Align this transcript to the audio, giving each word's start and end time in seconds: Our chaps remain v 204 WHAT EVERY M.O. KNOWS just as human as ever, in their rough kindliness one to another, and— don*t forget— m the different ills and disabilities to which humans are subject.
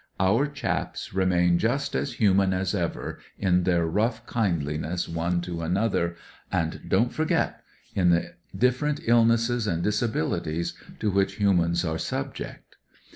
Our 0.19 0.47
chaps 0.47 1.13
remain 1.13 1.59
v 1.59 1.59
204 1.59 1.69
WHAT 1.69 1.69
EVERY 1.69 1.69
M.O. 1.69 1.77
KNOWS 1.77 1.81
just 1.83 1.95
as 2.13 2.19
human 2.19 2.53
as 2.53 2.73
ever, 2.73 3.19
in 3.37 3.63
their 3.65 3.85
rough 3.85 4.25
kindliness 4.25 5.07
one 5.07 5.41
to 5.41 5.61
another, 5.61 6.15
and— 6.51 6.81
don*t 6.89 7.13
forget— 7.13 7.61
m 7.95 8.09
the 8.09 8.33
different 8.57 9.01
ills 9.05 9.67
and 9.67 9.83
disabilities 9.83 10.73
to 10.99 11.11
which 11.11 11.35
humans 11.35 11.85
are 11.85 11.99
subject. 11.99 12.77